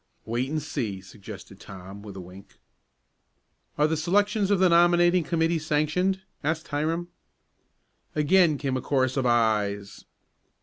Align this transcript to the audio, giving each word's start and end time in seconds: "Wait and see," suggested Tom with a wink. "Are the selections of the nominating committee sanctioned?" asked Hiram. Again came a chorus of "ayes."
"Wait 0.25 0.49
and 0.49 0.63
see," 0.63 0.99
suggested 0.99 1.59
Tom 1.59 2.01
with 2.01 2.15
a 2.15 2.19
wink. 2.19 2.57
"Are 3.77 3.85
the 3.85 3.95
selections 3.95 4.49
of 4.49 4.57
the 4.57 4.67
nominating 4.67 5.23
committee 5.23 5.59
sanctioned?" 5.59 6.21
asked 6.43 6.69
Hiram. 6.69 7.09
Again 8.15 8.57
came 8.57 8.75
a 8.75 8.81
chorus 8.81 9.15
of 9.15 9.27
"ayes." 9.27 10.05